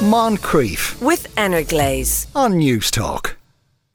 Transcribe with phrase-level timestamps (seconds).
[0.00, 2.26] Moncrieff with Energlaze.
[2.34, 3.36] on News Talk.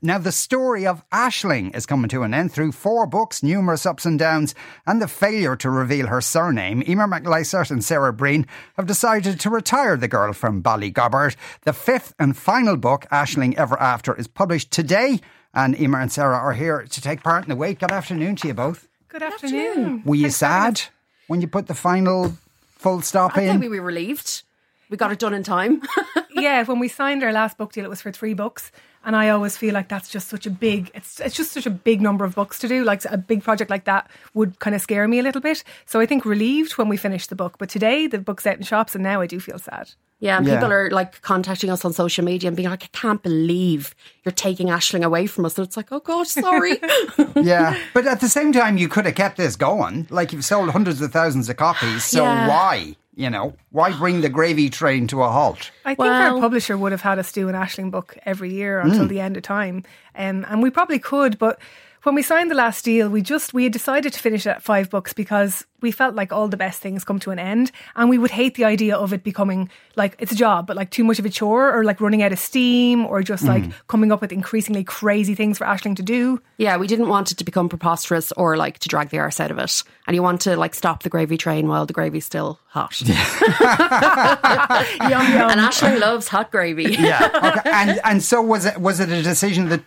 [0.03, 4.05] Now, the story of Aisling is coming to an end through four books, numerous ups
[4.05, 4.53] and downs,
[4.85, 6.83] and the failure to reveal her surname.
[6.87, 8.45] Emer McLysaght and Sarah Breen
[8.77, 11.35] have decided to retire the girl from Ballygobbard.
[11.63, 15.21] The fifth and final book, Aisling Ever After, is published today,
[15.55, 17.79] and Emer and Sarah are here to take part in the wait.
[17.79, 18.87] Good afternoon to you both.
[19.07, 20.03] Good afternoon.
[20.05, 20.83] Were you sad
[21.27, 22.37] when you put the final
[22.77, 23.47] full stop I in?
[23.59, 24.43] think we were relieved.
[24.89, 25.81] We got it done in time.
[26.37, 28.69] Yeah, when we signed our last book deal, it was for three books,
[29.05, 30.91] and I always feel like that's just such a big.
[30.93, 32.83] It's it's just such a big number of books to do.
[32.83, 35.63] Like a big project like that would kind of scare me a little bit.
[35.85, 38.63] So I think relieved when we finished the book, but today the book's out in
[38.63, 39.91] shops, and now I do feel sad.
[40.19, 40.55] yeah, and Yeah.
[40.55, 44.31] people are like contacting us on social media and being like, I can't believe you're
[44.31, 45.57] taking Aisling away from us.
[45.57, 46.79] And it's like, oh God, sorry.
[47.35, 50.07] yeah, but at the same time, you could have kept this going.
[50.09, 52.47] Like you've sold hundreds of thousands of copies, so Yeah.
[52.47, 52.95] why?
[53.17, 55.71] You know, why bring the gravy train to a halt?
[55.85, 58.79] I think Well- our publisher would have had us do an Aisling book every year
[58.95, 59.83] until the end of time,
[60.15, 61.37] um, and we probably could.
[61.37, 61.59] But
[62.05, 64.91] when we signed the last deal, we just we had decided to finish at five
[64.91, 68.19] books because we felt like all the best things come to an end, and we
[68.19, 71.17] would hate the idea of it becoming like it's a job, but like too much
[71.17, 73.47] of a chore, or like running out of steam, or just mm.
[73.47, 76.39] like coming up with increasingly crazy things for Aisling to do.
[76.57, 79.49] yeah, we didn't want it to become preposterous or like to drag the arse out
[79.49, 79.83] of it.
[80.05, 83.01] And you want to like stop the gravy train while the gravy's still hot.
[83.01, 83.17] Yum
[85.09, 85.49] yum.
[85.49, 86.83] And Aisling loves hot gravy.
[86.99, 87.69] Yeah, okay.
[87.71, 88.77] and and so was it?
[88.77, 89.81] Was it a decision that?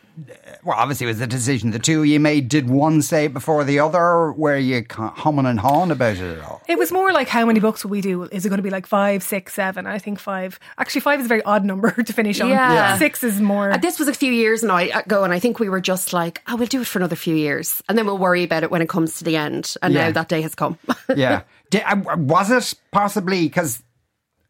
[0.69, 2.51] Well, obviously, it was the decision the two of you made.
[2.51, 4.33] Did one say it before the other?
[4.33, 6.61] Were you ca- humming and hawing about it at all?
[6.69, 8.25] It was more like how many books will we do?
[8.25, 9.87] Is it going to be like five, six, seven?
[9.87, 10.61] I think five.
[10.77, 12.51] Actually, five is a very odd number to finish on.
[12.51, 12.75] Yeah.
[12.75, 12.99] Yeah.
[12.99, 13.71] Six is more.
[13.73, 16.43] Uh, This was a few years now ago, and I think we were just like,
[16.47, 18.83] "Oh, we'll do it for another few years, and then we'll worry about it when
[18.83, 20.09] it comes to the end." And Yeah.
[20.09, 20.79] now that day has come.
[21.17, 21.45] yeah.
[21.71, 23.83] Did, uh, was it possibly because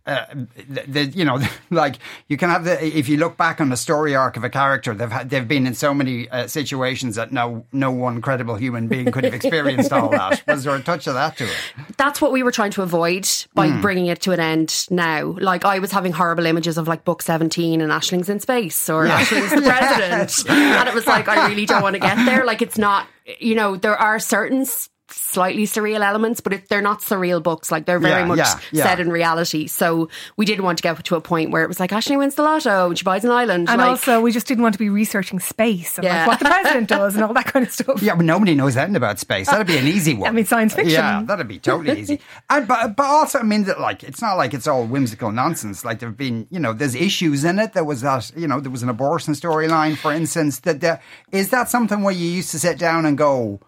[0.08, 0.26] uh,
[0.68, 1.38] the, the you know
[1.70, 4.50] like you can have the if you look back on the story arc of a
[4.50, 8.56] character they've had, they've been in so many uh, situations that no no one credible
[8.56, 10.42] human being could have experienced all that.
[10.48, 11.56] Was there a touch of that to it?
[11.96, 15.36] That's what we were trying to avoid by bringing it to an end now.
[15.38, 19.06] Like I was having horrible images of like book 17 and Aisling's in space or
[19.06, 20.48] Aisling's the president.
[20.48, 22.44] and it was like, I really don't want to get there.
[22.44, 23.06] Like it's not,
[23.38, 24.64] you know, there are certain
[25.10, 27.70] slightly surreal elements, but it, they're not surreal books.
[27.72, 28.82] Like they're very Yeah, much yeah, yeah.
[28.84, 29.66] set in reality.
[29.66, 32.34] So we didn't want to get to a point where it was like Ashley wins
[32.34, 33.68] the lotto and she buys an island.
[33.68, 36.18] and like, also, we just didn't want to be researching space and Yeah.
[36.20, 38.02] like what the president does and all that kind of stuff.
[38.02, 39.48] Yeah, but nobody knows anything about space.
[39.48, 40.28] That'd be an easy one.
[40.28, 40.92] I mean, science fiction.
[40.94, 42.20] Yeah, that'd be totally easy.
[42.50, 45.84] And but but also, I mean, that like it's not like it's all whimsical nonsense.
[45.84, 47.72] Like there've been, you know, there's issues in it.
[47.74, 50.60] There was that, you know, there was an abortion storyline, for instance.
[50.60, 51.00] That there,
[51.32, 53.60] is that something where you used to sit down and go,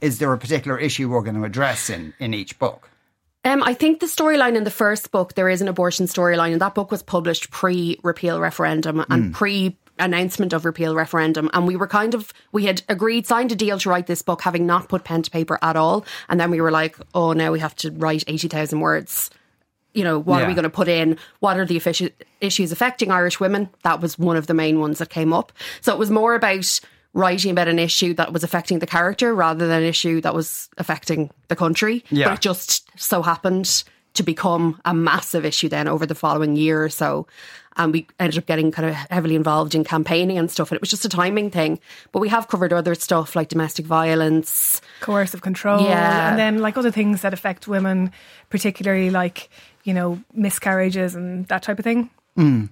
[0.00, 2.88] is there a particular issue we're going to address in in each book?
[3.44, 6.60] Um, I think the storyline in the first book, there is an abortion storyline, and
[6.60, 11.50] that book was published pre repeal referendum and pre announcement of repeal referendum.
[11.52, 14.42] And we were kind of, we had agreed, signed a deal to write this book,
[14.42, 16.04] having not put pen to paper at all.
[16.28, 19.30] And then we were like, oh, now we have to write 80,000 words.
[19.92, 21.18] You know, what are we going to put in?
[21.40, 23.68] What are the issues affecting Irish women?
[23.82, 25.52] That was one of the main ones that came up.
[25.82, 26.80] So it was more about
[27.14, 30.68] writing about an issue that was affecting the character rather than an issue that was
[30.78, 32.04] affecting the country.
[32.10, 32.28] Yeah.
[32.28, 33.84] But it just so happened
[34.14, 37.26] to become a massive issue then over the following year or so.
[37.76, 40.70] And we ended up getting kind of heavily involved in campaigning and stuff.
[40.70, 41.80] And it was just a timing thing.
[42.12, 44.82] But we have covered other stuff like domestic violence.
[45.00, 45.82] Coercive control.
[45.82, 46.30] Yeah.
[46.30, 48.12] And then like other things that affect women,
[48.50, 49.48] particularly like,
[49.84, 52.10] you know, miscarriages and that type of thing.
[52.36, 52.66] Hmm.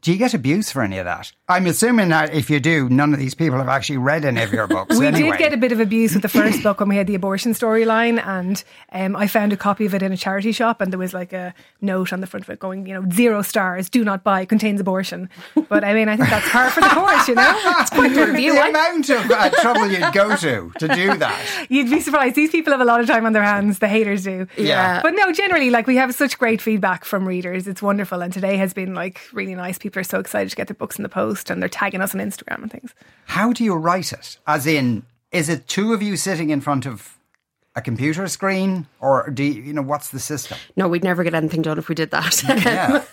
[0.00, 1.32] Do you get abuse for any of that?
[1.48, 4.52] I'm assuming that if you do, none of these people have actually read any of
[4.52, 4.98] your books.
[5.04, 5.30] We anyway.
[5.30, 7.52] did get a bit of abuse with the first book when we had the abortion
[7.52, 8.62] storyline, and
[8.92, 11.32] um, I found a copy of it in a charity shop, and there was like
[11.32, 14.44] a note on the front of it going, you know, zero stars, do not buy,
[14.44, 15.28] contains abortion.
[15.68, 17.60] But I mean, I think that's par for the course, you know.
[17.80, 18.54] It's quite the review.
[18.54, 21.66] the amount of uh, trouble you'd go to to do that.
[21.68, 22.36] You'd be surprised.
[22.36, 23.78] These people have a lot of time on their hands.
[23.78, 24.46] The haters do.
[24.56, 25.02] Yeah.
[25.02, 27.66] But no, generally, like we have such great feedback from readers.
[27.66, 29.63] It's wonderful, and today has been like really nice.
[29.72, 32.14] People are so excited to get their books in the post, and they're tagging us
[32.14, 32.94] on Instagram and things.
[33.26, 34.38] How do you write it?
[34.46, 37.18] As in, is it two of you sitting in front of
[37.76, 40.56] a computer screen, or do you, you know what's the system?
[40.76, 43.04] No, we'd never get anything done if we did that.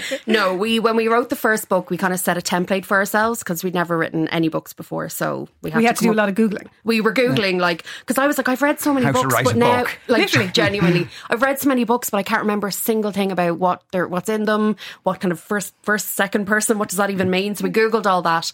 [0.26, 2.96] No, we when we wrote the first book, we kind of set a template for
[2.96, 5.08] ourselves because we'd never written any books before.
[5.08, 6.68] So we had, We had to come do a lot of googling.
[6.84, 9.44] We were googling like because I was like, I've read so many How books, write
[9.44, 9.98] but a now, book.
[10.08, 10.48] like, Literally.
[10.52, 13.82] genuinely, I've read so many books, but I can't remember a single thing about what
[13.92, 17.30] they're, what's in them, what kind of first, first, second person, what does that even
[17.30, 17.54] mean?
[17.54, 18.52] So we googled all that,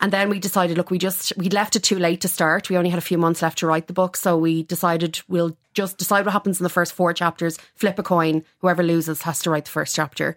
[0.00, 2.68] and then we decided, look, we just we left it too late to start.
[2.70, 5.56] We only had a few months left to write the book, so we decided we'll
[5.74, 9.40] just decide what happens in the first four chapters, flip a coin, whoever loses has
[9.42, 10.36] to write the first chapter.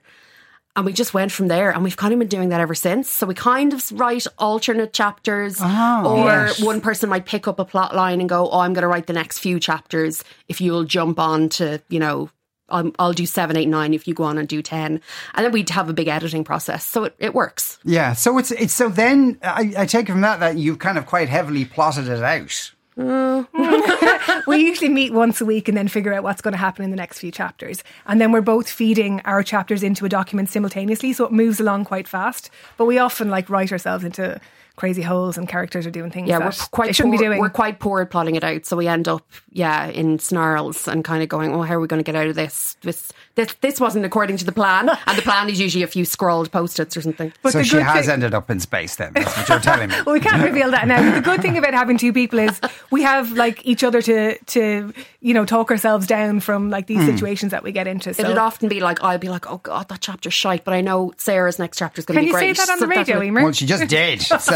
[0.77, 3.09] and we just went from there and we've kind of been doing that ever since
[3.09, 6.61] so we kind of write alternate chapters Oh, or yes.
[6.61, 9.07] one person might pick up a plot line and go oh i'm going to write
[9.07, 12.29] the next few chapters if you'll jump on to you know
[12.67, 14.99] I'll, I'll do seven, eight, nine if you go on and do 10.
[15.35, 16.83] And then we'd have a big editing process.
[16.83, 17.77] So it, it works.
[17.83, 20.97] Yeah, so it's it's so then I, I take it from that that you've kind
[20.97, 22.71] of quite heavily plotted it out.
[22.97, 24.45] Mm.
[24.47, 26.91] we usually meet once a week and then figure out what's going to happen in
[26.91, 27.83] the next few chapters.
[28.05, 31.85] And then we're both feeding our chapters into a document simultaneously, so it moves along
[31.85, 32.49] quite fast.
[32.77, 34.39] But we often like write ourselves into
[34.75, 37.25] crazy holes and characters are doing things Yeah, that we're quite they shouldn't poor, be
[37.25, 37.39] doing.
[37.39, 41.03] We're quite poor at plotting it out, so we end up, yeah, in snarls and
[41.03, 42.77] kind of going, "Oh, how are we going to get out of this?
[42.81, 46.05] This, this, this wasn't according to the plan." and the plan is usually a few
[46.05, 47.31] scrawled post-its or something.
[47.41, 49.13] But so she has thing- ended up in space then.
[49.13, 49.95] That's what you're telling me.
[50.05, 51.01] well, we can't reveal that now.
[51.01, 52.59] But the good thing about having two people is
[52.91, 56.99] we have like each other to to you know talk ourselves down from like these
[56.99, 57.15] hmm.
[57.15, 58.13] situations that we get into.
[58.13, 60.81] So It'd often be like, I'll be like, "Oh God, that chapter's shite," but I
[60.81, 62.39] know Sarah's next chapter's going to be great.
[62.39, 63.43] can you say that on So the radio, what- Emer?
[63.43, 64.25] Well, she just did.
[64.45, 64.51] So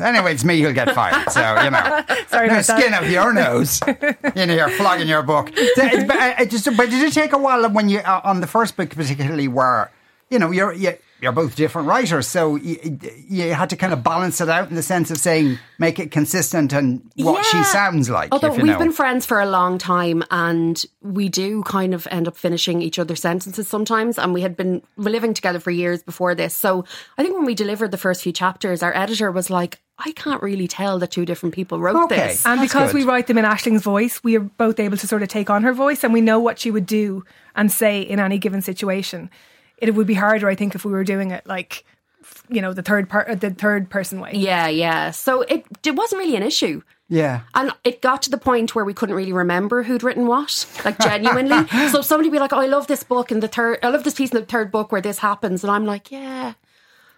[0.00, 1.30] anyway, it's me who'll get fired.
[1.30, 2.64] So you know, Sorry no that.
[2.64, 3.80] skin of your nose.
[4.34, 5.50] You know, you're flogging your book.
[5.74, 8.46] So, but, uh, just, but did it take a while when you uh, on the
[8.46, 9.90] first book, particularly where
[10.30, 12.98] you know you're you, you're both different writers, so you,
[13.28, 16.10] you had to kind of balance it out in the sense of saying make it
[16.10, 18.32] consistent and what she sounds like.
[18.32, 18.78] Although if you we've know.
[18.80, 22.98] been friends for a long time and we do kind of end up finishing each
[22.98, 24.18] other's sentences sometimes.
[24.18, 26.56] And we had been living together for years before this.
[26.56, 26.84] So
[27.16, 30.42] I think when we delivered the first few chapters, our editor was like, I can't
[30.42, 32.16] really tell that two different people wrote Okay.
[32.16, 32.44] this.
[32.44, 32.98] And because good.
[32.98, 35.62] we write them in Aisling's voice, we are both able to sort of take on
[35.62, 37.24] her voice and we know what she would do
[37.54, 39.30] and say in any given situation.
[39.82, 41.84] It would be harder, I think, if we were doing it like,
[42.48, 44.30] you know, the third part, the third person way.
[44.34, 45.10] Yeah, yeah.
[45.10, 46.82] So it, it wasn't really an issue.
[47.08, 47.40] yeah.
[47.54, 50.98] And it got to the point where we couldn't really remember who'd written what, like
[51.00, 51.66] genuinely.
[51.90, 53.80] so somebody would be like, "Oh, I love this book in the third.
[53.82, 56.54] I love this piece in the third book where this happens," and I'm like, "Yeah,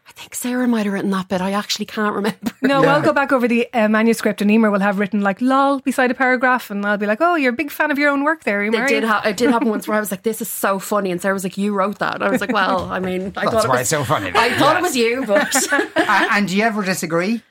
[0.06, 1.40] I think Sarah might have written that bit.
[1.40, 4.80] I actually can't remember." No, I'll go back over the uh, manuscript and Emer will
[4.80, 7.70] have written like lol beside a paragraph and I'll be like, oh, you're a big
[7.70, 8.84] fan of your own work there, Emer.
[8.84, 11.10] It did, ha- it did happen once where I was like, "This is so funny,"
[11.10, 13.50] and Sarah was like, "You wrote that." I was like, "Well, I mean, I That's
[13.52, 14.28] thought it why was it's so funny.
[14.30, 14.58] I then.
[14.58, 14.78] thought Yes.
[14.78, 17.42] it was you, but A- and do you ever disagree?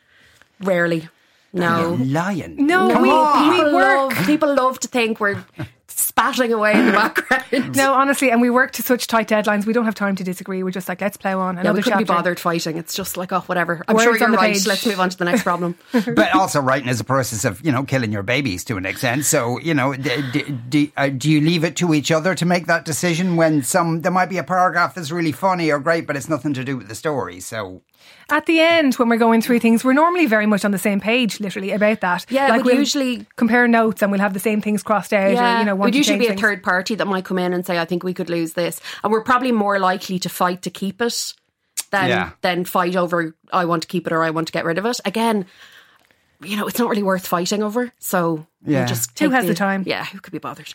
[0.59, 1.09] rarely.
[1.55, 2.65] No, Lying.
[2.65, 3.49] No, Come we- on.
[3.67, 4.13] we- work.
[4.17, 5.43] love people love to think we're
[5.99, 7.75] spatting away in the background.
[7.75, 9.65] No, honestly, and we work to such tight deadlines.
[9.65, 10.63] We don't have time to disagree.
[10.63, 12.77] We're just like, let's plow on Yeah, another we couldn't be bothered fighting.
[12.77, 13.83] It's just like, oh, whatever.
[13.87, 14.53] I'm Words sure on you're the right.
[14.53, 14.67] page.
[14.67, 15.75] Let's move on to the next problem.
[15.91, 19.25] but also writing is a process of you know killing your babies to an extent.
[19.25, 22.45] So you know, d- d- d- uh, do you leave it to each other to
[22.45, 26.07] make that decision when some there might be a paragraph that's really funny or great,
[26.07, 27.39] but it's nothing to do with the story.
[27.39, 27.81] So
[28.29, 30.99] At the end, when we're going through things, we're normally very much on the same
[30.99, 32.25] page, literally, about that.
[32.29, 35.27] Yeah, like we'd we'll usually- compare notes and we'll have the same things crossed out.
[35.37, 37.37] Or, you know, want would to usually change be a third party that might come
[37.39, 40.29] in and say, "I think we could lose this," and we're probably more likely to
[40.29, 41.33] fight to keep it
[41.91, 42.29] than Yeah.
[42.41, 44.85] than fight over "I want to keep it" or "I want to get rid of
[44.85, 45.45] it." Again,
[46.41, 47.91] you know, it's not really worth fighting over.
[47.99, 48.85] So Yeah.
[48.85, 49.83] just Who has the time?
[49.85, 50.73] Yeah, who could be bothered?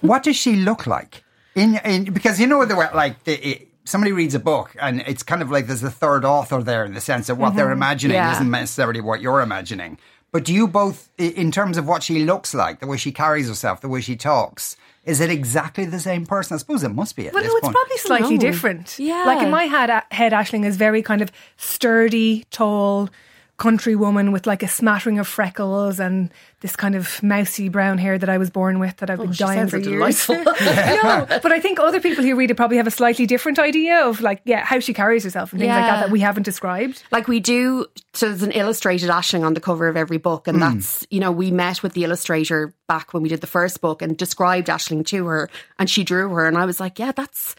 [0.00, 1.24] what does she look like
[1.54, 3.66] in in because you know the way like the.
[3.86, 6.84] It, Somebody reads a book, and it's kind of like there's a third author there
[6.84, 7.72] in the sense that what they're mm-hmm.
[7.74, 8.32] imagining Yeah.
[8.32, 9.98] isn't necessarily what you're imagining.
[10.32, 13.48] But do you both, in terms of what she looks like, the way she carries
[13.48, 16.56] herself, the way she talks, is it exactly the same person?
[16.56, 17.76] I suppose it must be at Well, this no, it's point.
[17.76, 18.40] probably slightly know.
[18.40, 18.98] different.
[18.98, 19.24] Yeah.
[19.24, 23.08] Like in my head, uh, head Aisling is very kind of sturdy, tall,
[23.56, 28.18] country woman with like a smattering of freckles and this kind of mousy brown hair
[28.18, 29.88] that I was born with that I've been Oh, she dying for years.
[29.88, 30.34] delightful.
[30.44, 34.06] no, but I think other people who read it probably have a slightly different idea
[34.06, 37.02] of like, yeah, how she carries herself and things like that that we haven't described.
[37.10, 40.58] Like we do, so there's an illustrated Aisling on the cover of every book, and
[40.58, 40.60] mm.
[40.60, 44.02] that's you know we met with the illustrator back when we did the first book
[44.02, 45.48] and described Aisling to her,
[45.78, 47.54] and she drew her, and I was like, yeah, that's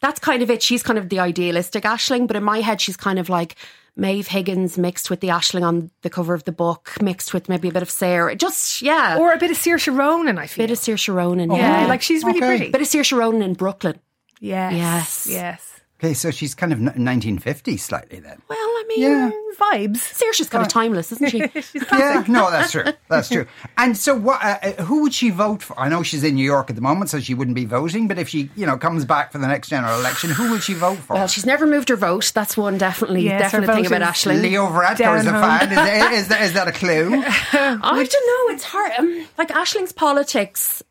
[0.00, 0.62] that's kind of it.
[0.62, 3.56] She's kind of the idealistic Aisling, but in my head, she's kind of like
[3.96, 7.68] Maeve Higgins mixed with the Aisling on the cover of the book, mixed with maybe
[7.68, 8.34] a bit of Sarah.
[8.34, 10.64] Just yeah, Or a bit of Saoirse Ronan, I feel.
[10.64, 11.50] a bit of Saoirse Ronan.
[11.50, 12.46] yeah, Yeah, like she's really Okay.
[12.56, 12.70] pretty.
[12.72, 13.98] bit of Saoirse Ronan in Brooklyn.
[14.40, 15.26] yes, Yes.
[15.28, 15.71] yes.
[16.02, 18.42] Okay, so she's kind of n- 1950 slightly then.
[18.48, 19.30] Well, I mean, Yeah.
[19.60, 19.98] Vibes.
[19.98, 21.38] Saoirse's kind of timeless, isn't she?
[21.92, 22.84] Yeah, no, that's true.
[23.08, 23.46] That's true.
[23.76, 24.42] And so, what?
[24.42, 25.78] Uh, uh, who would she vote for?
[25.78, 28.08] I know she's in New York at the moment, so she wouldn't be voting.
[28.08, 30.72] But if she, you know, comes back for the next general election, who would she
[30.74, 31.14] vote for?
[31.14, 32.32] Well, she's never moved her vote.
[32.34, 34.38] That's one definitely Yes, definite thing about Ashley.
[34.38, 35.68] Leo Varadkar is a fan.
[35.70, 37.12] Is, that- is, that, is that a clue?
[37.24, 38.54] I don't know.
[38.54, 38.92] It's hard.
[38.98, 40.82] Um, like Aisling's politics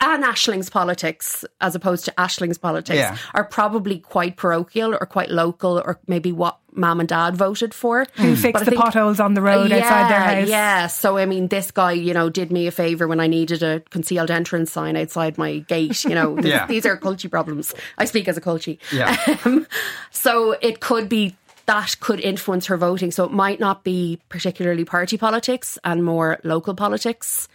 [0.00, 3.16] and Aisling's politics, as opposed to Aisling's politics, Yeah.
[3.34, 8.04] are probably quite parochial or quite local, or maybe what mom and dad voted for.
[8.16, 10.48] Who fixed But the think- potholes on the road outside their house?
[10.48, 10.86] Yeah.
[10.88, 13.80] So, I mean, this guy, you know, did me a favor when I needed a
[13.90, 16.04] concealed entrance sign outside my gate.
[16.04, 16.66] You know, Yeah.
[16.66, 17.72] these are culty problems.
[17.96, 18.78] I speak as a culty.
[18.92, 19.16] Yeah.
[19.46, 19.66] Um,
[20.10, 21.36] so it could be
[21.66, 23.10] that could influence her voting.
[23.10, 27.48] So it might not be particularly party politics and more local politics.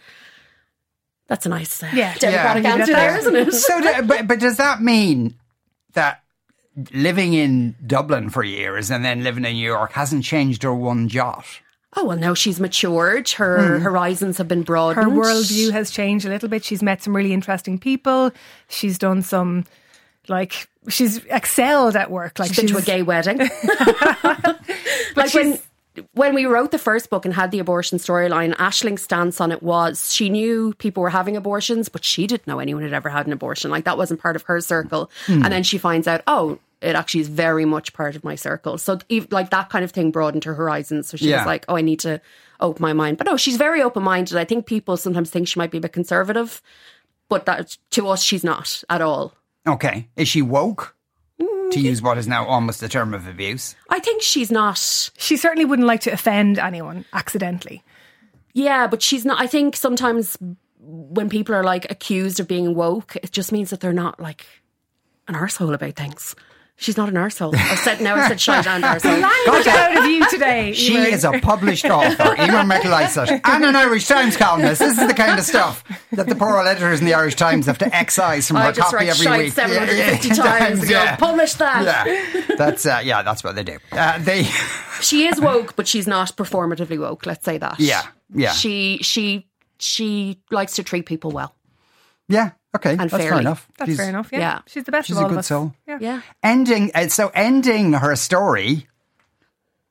[1.32, 2.12] That's a nice uh, Yeah.
[2.18, 2.74] democratic Yeah.
[2.74, 3.52] answer there, isn't it?
[3.54, 5.34] So, do- but, but does that mean
[5.94, 6.20] that
[6.92, 11.08] living in Dublin for years and then living in New York hasn't changed her one
[11.08, 11.46] jot?
[11.96, 13.30] Oh well, now she's matured.
[13.30, 13.82] Her Hmm.
[13.82, 15.10] horizons have been broadened.
[15.10, 16.64] Her worldview has changed a little bit.
[16.66, 18.30] She's met some really interesting people.
[18.68, 19.64] She's done some,
[20.28, 22.38] like, she's excelled at work.
[22.38, 23.38] Like, She's been to a gay wedding.
[25.16, 25.58] like when
[26.12, 29.62] when we wrote the first book and had the abortion storyline, Aisling's stance on it
[29.62, 33.26] was she knew people were having abortions, but she didn't know anyone had ever had
[33.26, 33.70] an abortion.
[33.70, 35.10] Like that wasn't part of her circle.
[35.26, 35.42] Hmm.
[35.44, 38.78] And then she finds out, oh, it actually is very much part of my circle.
[38.78, 38.98] So
[39.30, 41.08] like that kind of thing broadened her horizons.
[41.08, 41.38] So she Yeah.
[41.38, 42.20] was like, oh, I need to
[42.60, 43.18] open my mind.
[43.18, 44.36] But no, she's very open minded.
[44.36, 46.60] I think people sometimes think she might be a bit conservative,
[47.28, 49.34] but that to us, she's not at all.
[49.66, 50.08] Okay.
[50.16, 50.96] Is she woke?
[51.72, 53.74] To use what is now almost a term of abuse.
[53.90, 54.78] I think she's not.
[55.18, 57.82] She certainly wouldn't like to offend anyone accidentally.
[58.54, 59.40] Yeah, but she's not.
[59.40, 60.36] I think sometimes
[60.78, 64.44] when people are like accused of being woke, it just means that they're not like
[65.28, 66.34] an arsehole about things.
[66.82, 67.54] She's not an arsehole.
[67.54, 69.22] I said now I said shite and arsehole.
[69.22, 70.72] Language out of you today.
[70.72, 71.06] She Emer.
[71.06, 74.80] is a published author, Emer McLysaght, and an Irish Times columnist.
[74.80, 77.66] This is the kind of stuff that the poor old editors in the Irish Times
[77.66, 79.52] have to excise from I her just copy write every shite week.
[79.52, 81.84] 750 times and go, publish that.
[81.84, 83.78] Yeah, that's uh, yeah, that's what they do.
[83.92, 84.42] Uh, they,
[85.00, 87.26] She is woke, but she's not performatively woke.
[87.26, 87.78] Let's say that.
[87.78, 88.02] Yeah,
[88.34, 88.50] yeah.
[88.52, 89.46] She she
[89.78, 91.54] she likes to treat people well.
[92.28, 93.68] yeah, okay, that's fair enough.
[93.78, 94.30] That's She's- fair enough.
[94.32, 94.38] Yeah.
[94.38, 94.58] yeah.
[94.66, 95.46] She's the best She's of a all good of us.
[95.48, 95.74] soul.
[95.86, 95.98] Yeah.
[96.00, 96.20] Yeah.
[96.42, 98.86] Ending, uh, so ending her story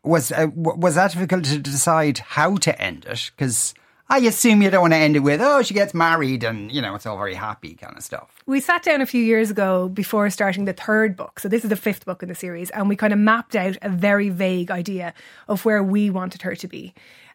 [0.04, 3.32] was uh, w- was that difficult to decide how to end it?
[3.36, 3.74] Because
[4.10, 6.82] I assume you don't want to end it with oh she gets married and you
[6.82, 8.30] know it's all very happy kind of stuff.
[8.48, 11.40] We sat down a few years ago before starting the third book.
[11.40, 13.78] So this is the fifth book in the series, and we kind of mapped out
[13.82, 15.14] a very vague idea
[15.48, 16.94] of where we wanted her to be.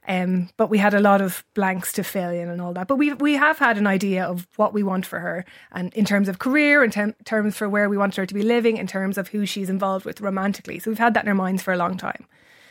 [0.09, 2.87] Um, but we had a lot of blanks to fill in and all that.
[2.87, 6.05] But we we have had an idea of what we want for her, and in
[6.05, 8.87] terms of career, in tem- terms for where we want her to be living, in
[8.87, 10.79] terms of who she's involved with romantically.
[10.79, 12.25] So we've had that in our minds for a long time.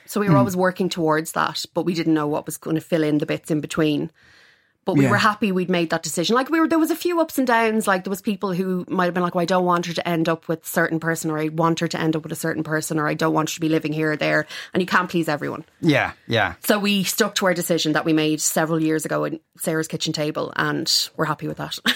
[0.05, 2.81] So we were always working towards that, but we didn't know what was going to
[2.81, 4.11] fill in the bits in between.
[4.85, 5.09] But we Yeah.
[5.11, 6.35] were happy we'd made that decision.
[6.35, 7.87] Like we were, there was a few ups and downs.
[7.87, 10.07] Like there was people who might have been like, well, "I don't want her to
[10.07, 12.35] end up with a certain person," or "I want her to end up with a
[12.35, 14.87] certain person," or "I don't want her to be living here or there." And you
[14.87, 15.65] can't please everyone.
[15.81, 16.53] Yeah, yeah.
[16.63, 20.13] So we stuck to our decision that we made several years ago in Sarah's kitchen
[20.13, 21.79] table, and we're happy with that.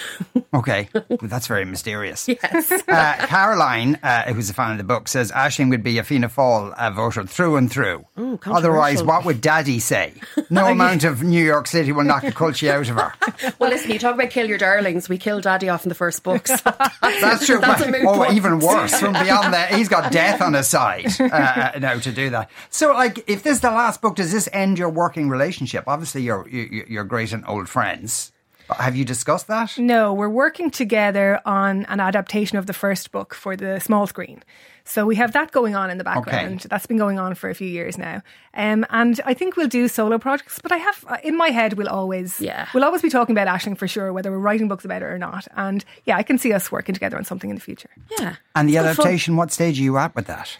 [0.51, 2.27] Okay, well, that's very mysterious.
[2.27, 2.72] Yes.
[2.72, 6.27] uh, Caroline, uh, who's a fan of the book, says Aisling would be a Fianna
[6.27, 8.03] Fáil uh, voter through and through.
[8.48, 10.13] Otherwise, what would Daddy say?
[10.50, 13.13] No amount of New York City will knock the culture out of her.
[13.59, 15.09] well, listen, you talk about kill your darlings.
[15.09, 16.48] We killed Daddy off in the first book.
[16.48, 16.55] so
[17.01, 17.59] That's true.
[17.62, 18.33] That's but- a moot oh, point.
[18.36, 18.98] even worse.
[18.98, 22.50] From beyond that, he's got death on his side uh, now to do that.
[22.69, 25.83] So, like, if this is the last book, does this end your working relationship?
[25.88, 28.31] Obviously, you're you're great and old friends.
[28.77, 29.77] Have you discussed that?
[29.79, 34.43] No, we're working together on an adaptation of the first book for the small screen.
[34.89, 36.65] So we have that going on in the background.
[36.67, 38.24] That's been going on for a few years now.
[38.55, 41.88] Um, and I think we'll do solo projects, but I have in my head we'll
[41.88, 42.67] always Yeah.
[42.74, 45.19] we'll always be talking about Aisling for sure, whether we're writing books about it or
[45.19, 45.48] not.
[45.55, 47.91] And yeah, I can see us working together on something in the future.
[48.19, 48.38] yeah.
[48.55, 48.88] And the Good fun.
[48.88, 50.58] adaptation, what stage are you at with that?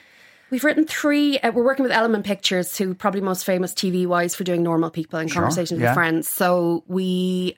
[0.52, 1.40] We've written three.
[1.40, 4.62] Uh, we're working with Element Pictures, who are probably most famous TV wise for doing
[4.62, 5.90] normal people and conversations yeah.
[5.90, 6.28] with friends.
[6.28, 7.58] So we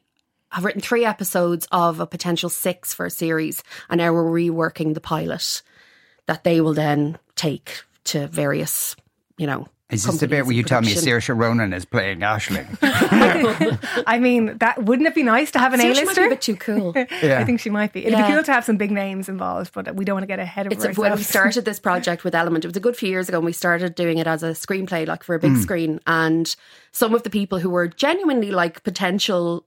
[0.51, 4.93] have written three episodes of a potential six for a series, and now we're reworking
[4.93, 5.61] the pilot
[6.31, 8.95] that they will then take to various,
[9.37, 9.67] you know.
[9.89, 11.35] Is this the bit companies where you in tell me production.
[11.35, 12.77] Saoirse Ronan is playing Aisling?
[14.07, 16.25] I mean, that wouldn't it be nice to have an Saoirse might be A-lister?
[16.25, 16.93] a bit too cool.
[16.95, 18.05] I think she might be.
[18.05, 18.27] It'd Yeah.
[18.27, 20.67] be cool to have some big names involved, but we don't want to get ahead
[20.67, 20.97] of It's ourselves.
[20.97, 22.63] when we started this project with Element.
[22.63, 25.05] It was a good few years ago, and we started doing it as a screenplay,
[25.05, 25.59] like for a big hmm.
[25.59, 25.99] screen.
[26.07, 26.55] And
[26.93, 29.65] some of the people who were genuinely like potential.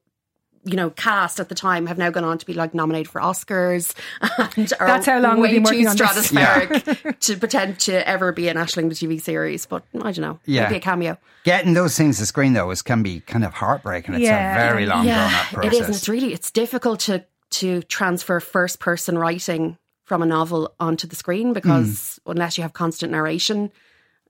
[0.64, 3.20] You know, cast at the time have now gone on to be like nominated for
[3.20, 3.94] Oscars,
[4.56, 6.30] and are That's how long way we've been too working on this.
[6.32, 9.66] stratospheric to pretend to ever be an Aisling the TV series.
[9.66, 10.64] But I don't know, Yeah.
[10.64, 11.18] maybe a cameo.
[11.44, 14.14] Getting those things to screen though is can be kind of heartbreaking.
[14.14, 14.54] It's Yeah.
[14.54, 15.72] a very long drawn out process.
[15.72, 15.86] it is.
[15.86, 21.06] And it's really it's difficult to to transfer first person writing from a novel onto
[21.06, 22.32] the screen because hmm.
[22.32, 23.70] unless you have constant narration,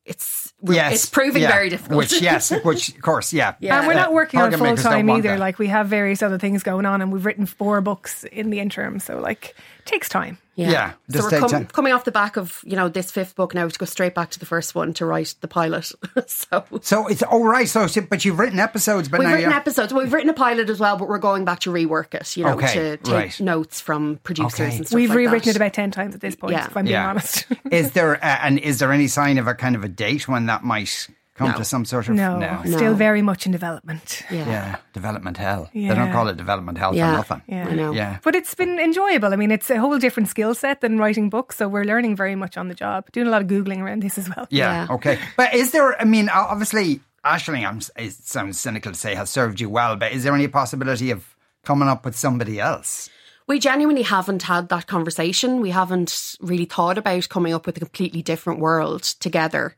[0.04, 1.50] it's Yes, it's proving yeah.
[1.52, 1.98] very difficult.
[1.98, 3.54] Which yes, which of course, yeah.
[3.60, 3.78] Yeah.
[3.78, 5.30] And we're not Uh, working on full time either.
[5.30, 5.38] that.
[5.38, 8.60] Like we have various other things going on, and we've written four books in the
[8.60, 8.98] interim.
[8.98, 10.38] So like takes time.
[10.56, 11.66] Yeah, yeah so we're take com- time.
[11.66, 14.30] coming off the back of you know this fifth book now to go straight back
[14.30, 15.90] to the first one to write the pilot.
[16.28, 17.68] so So it's all right.
[17.68, 19.92] So, but you've written episodes, but we've now written you're, episodes.
[19.92, 22.36] Well, we've written a pilot as well, but we're going back to rework it.
[22.36, 23.40] You know, Okay, to take right.
[23.40, 24.76] notes from producers Okay.
[24.76, 25.50] and stuff We've like rewritten that.
[25.50, 26.66] it about 10 times at this point, Yeah.
[26.66, 27.08] if I'm being Yeah.
[27.10, 27.46] honest.
[27.72, 30.46] is there uh, and is there any sign of a kind of a date when
[30.46, 31.56] that might come No.
[31.56, 32.62] to some sort of no, no.
[32.64, 34.22] still very much in development.
[34.30, 34.46] Yeah.
[34.46, 35.68] Yeah, development hell.
[35.74, 37.10] They don't call it development hell Yeah.
[37.10, 37.42] for nothing.
[37.48, 37.68] Yeah.
[37.68, 37.92] I know.
[37.92, 38.18] Yeah.
[38.22, 39.32] But it's been enjoyable.
[39.32, 42.36] I mean, it's a whole different skill set than writing books, so we're learning very
[42.36, 43.10] much on the job.
[43.12, 44.46] Doing a lot of Googling around this as well.
[44.50, 44.86] Yeah.
[44.86, 44.94] Yeah.
[44.94, 45.18] Okay.
[45.36, 46.00] But is there?
[46.00, 47.66] I mean, obviously, Aisling.
[47.66, 51.10] I'm, it sounds cynical to say has served you well, but is there any possibility
[51.10, 53.10] of coming up with somebody else?
[53.46, 55.60] We genuinely haven't had that conversation.
[55.60, 59.76] We haven't really thought about coming up with a completely different world together.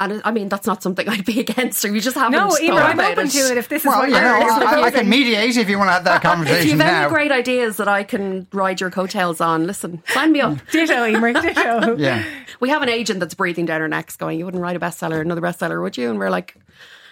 [0.00, 1.84] And I mean, that's not something I'd be against.
[1.84, 2.32] Or we just haven't.
[2.32, 3.30] No, thought Emer, I'm about open it.
[3.30, 5.68] to it if this is Well, what you you're know, I, I can mediate if
[5.68, 6.60] you want to have that conversation.
[6.66, 10.02] If you conversation have any great ideas that I can ride your coattails on, listen,
[10.08, 10.58] sign me up.
[10.70, 11.96] Ditto, Emer, ditto.
[11.96, 12.24] Yeah.
[12.60, 15.20] We have an agent that's breathing down our necks going, You wouldn't write a bestseller,
[15.20, 16.10] another bestseller, would you?
[16.10, 16.54] And we're like,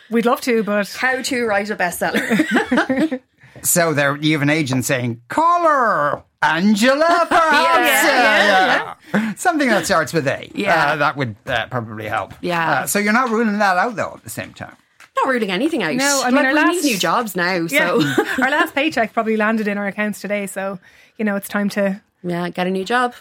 [0.09, 3.21] We'd love to, but How to write a bestseller?
[3.63, 9.35] So there, you have an agent saying, "Call her Angela, perhaps." Yeah, Uh, yeah.
[9.35, 10.51] Something that starts with A.
[10.55, 10.93] Yeah.
[10.93, 12.35] Uh, that would uh, probably help.
[12.41, 12.71] Yeah.
[12.83, 14.13] Uh, so you're not ruling that out though.
[14.17, 14.77] At the same time.
[15.17, 15.95] not ruling anything out.
[15.95, 17.55] No, I mean, like, our we last- need new jobs now.
[17.71, 17.99] yeah.
[17.99, 20.47] So, our last paycheck probably landed in our accounts today.
[20.47, 20.79] So,
[21.19, 22.01] you know, it's time to.
[22.23, 23.15] yeah, get a new job.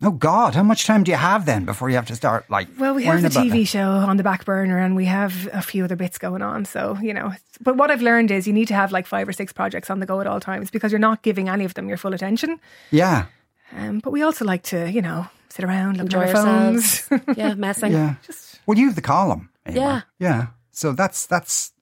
[0.00, 2.68] Oh God, how much time do you have then before you have to start like?
[2.78, 3.64] Well, we have worrying the TV that?
[3.66, 6.64] show on the back burner and we have a few other bits going on.
[6.66, 9.32] So, you know, but what I've learned is you need to have like five or
[9.32, 11.88] six projects on the go at all times because you're not giving any of them
[11.88, 12.60] your full attention.
[12.92, 13.26] Yeah.
[13.76, 17.10] Um, but we also like to, you know, sit around, look Enjoy at our phones.
[17.10, 17.24] ourselves.
[17.36, 17.92] yeah, messing.
[17.92, 18.14] Yeah.
[18.66, 19.50] well, you have the column.
[19.68, 19.76] Emer.
[19.76, 20.00] Yeah.
[20.20, 20.46] Yeah.
[20.70, 21.72] So that's that's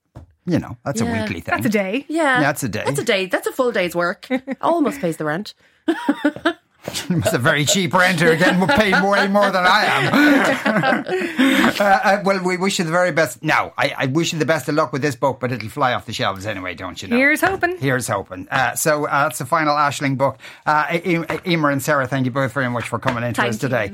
[0.46, 1.52] you know that's a weekly thing.
[1.54, 2.06] That's a day.
[2.08, 2.40] Yeah.
[2.40, 2.84] That's a day.
[2.86, 3.26] That's a day.
[3.26, 4.26] That's a full day's work.
[4.62, 5.52] Almost pays the rent.
[7.10, 11.74] It's a very cheap renter again, paid way more than I am.
[11.80, 13.42] uh, uh, well, we wish you the very best.
[13.42, 15.92] Now, I, I wish you the best of luck with this book, but it'll fly
[15.92, 17.16] off the shelves anyway, don't you know?
[17.16, 17.78] Here's hoping.
[17.78, 18.48] Here's hoping.
[18.50, 20.38] Uh, so uh, that's the final Aisling book.
[20.64, 20.98] Uh,
[21.46, 23.88] Emer and Sarah, thank you both very much for coming into Thank us today.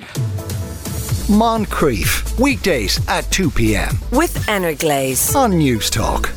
[1.28, 3.96] Moncrieff, weekdays at 2 p.m.
[4.10, 5.34] with Energlaze.
[5.34, 6.32] on News Talk.